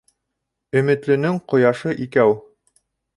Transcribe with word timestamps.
Өмөтлөнөң 0.79 1.37
ҡояшы 1.53 1.93
икәү. 2.07 2.33